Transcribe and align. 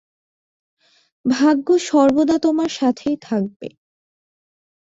ভাগ্য 1.25 1.67
সর্বদা 1.81 2.37
তোমার 2.39 2.69
সাথেই 2.71 3.15
থাকবে। 3.21 3.67